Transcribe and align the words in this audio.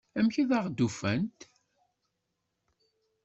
Amek 0.17 0.35
ay 0.41 0.45
aɣ-d-ufant? 0.57 1.39